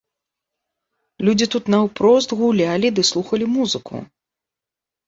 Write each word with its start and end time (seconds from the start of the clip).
Людзі 1.27 1.45
тут 1.57 1.63
наўпрост 1.75 2.35
гулялі 2.41 2.87
ды 2.97 3.01
слухалі 3.13 3.45
музыку. 3.61 4.05